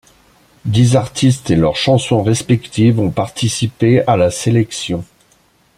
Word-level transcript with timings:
Dix 0.65 0.95
artistes 0.95 1.51
et 1.51 1.55
leurs 1.55 1.75
chansons 1.75 2.23
respectives 2.23 2.99
ont 2.99 3.11
participé 3.11 4.01
à 4.07 4.17
la 4.17 4.31
sélection. 4.31 5.05